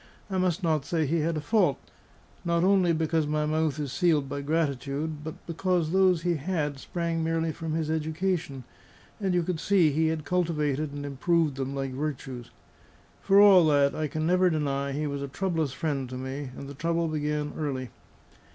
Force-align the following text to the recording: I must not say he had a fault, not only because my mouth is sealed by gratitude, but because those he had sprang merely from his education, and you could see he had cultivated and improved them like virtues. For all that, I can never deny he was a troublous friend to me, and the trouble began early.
I 0.31 0.39
must 0.39 0.63
not 0.63 0.83
say 0.83 1.05
he 1.05 1.19
had 1.19 1.37
a 1.37 1.41
fault, 1.41 1.77
not 2.43 2.63
only 2.63 2.91
because 2.91 3.27
my 3.27 3.45
mouth 3.45 3.77
is 3.79 3.91
sealed 3.91 4.27
by 4.27 4.41
gratitude, 4.41 5.23
but 5.23 5.45
because 5.45 5.91
those 5.91 6.23
he 6.23 6.37
had 6.37 6.79
sprang 6.79 7.23
merely 7.23 7.51
from 7.51 7.73
his 7.73 7.91
education, 7.91 8.63
and 9.19 9.35
you 9.35 9.43
could 9.43 9.59
see 9.59 9.91
he 9.91 10.07
had 10.07 10.25
cultivated 10.25 10.91
and 10.91 11.05
improved 11.05 11.53
them 11.55 11.75
like 11.75 11.91
virtues. 11.93 12.49
For 13.21 13.39
all 13.39 13.63
that, 13.67 13.93
I 13.93 14.07
can 14.07 14.25
never 14.25 14.49
deny 14.49 14.91
he 14.91 15.05
was 15.05 15.21
a 15.21 15.27
troublous 15.27 15.71
friend 15.71 16.09
to 16.09 16.15
me, 16.17 16.49
and 16.57 16.67
the 16.67 16.73
trouble 16.73 17.07
began 17.07 17.53
early. 17.55 17.91